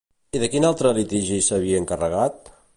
I 0.37 0.39
de 0.43 0.47
quin 0.55 0.65
altre 0.69 0.95
litigi 0.99 1.39
s'havia 1.49 1.85
encarregat? 1.85 2.55